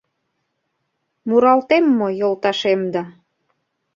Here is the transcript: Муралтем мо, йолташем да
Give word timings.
Муралтем 1.27 1.85
мо, 1.97 2.07
йолташем 2.19 2.81
да 2.93 3.03